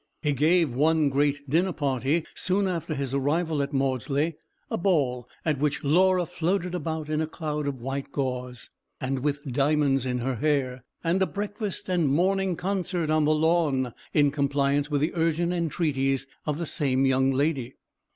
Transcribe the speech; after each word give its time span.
He 0.23 0.33
gave 0.33 0.73
one 0.73 1.09
great 1.09 1.47
dinner 1.47 1.73
party 1.73 2.25
soon 2.33 2.67
after 2.67 2.95
his 2.95 3.13
arrival 3.13 3.61
at 3.61 3.71
Maudesley, 3.71 4.33
a 4.71 4.75
ball, 4.79 5.29
at 5.45 5.59
which 5.59 5.83
Laura 5.83 6.25
floated 6.25 6.73
about 6.73 7.07
in 7.07 7.21
a 7.21 7.27
cloud 7.27 7.67
of 7.67 7.79
white 7.79 8.11
gauze, 8.11 8.71
and 8.99 9.19
with 9.19 9.43
diamonds 9.53 10.07
in 10.07 10.17
her 10.17 10.37
hair; 10.37 10.83
and 11.03 11.21
a 11.21 11.27
breakfast 11.27 11.87
and 11.87 12.09
morning 12.09 12.55
concert 12.55 13.11
on 13.11 13.25
the 13.25 13.35
lawn, 13.35 13.93
in 14.11 14.31
compliance 14.31 14.89
with 14.89 15.01
the 15.01 15.13
urgent 15.13 15.53
entreaties 15.53 16.25
of 16.47 16.57
the 16.57 16.65
same 16.65 17.05
young 17.05 17.29
lady. 17.29 17.75